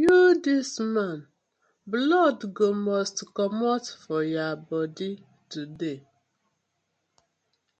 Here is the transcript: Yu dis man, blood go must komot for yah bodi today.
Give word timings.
Yu 0.00 0.16
dis 0.44 0.70
man, 0.94 1.16
blood 1.92 2.40
go 2.56 2.68
must 2.86 3.16
komot 3.36 3.84
for 4.02 4.20
yah 4.34 4.54
bodi 4.68 5.10
today. 5.52 5.98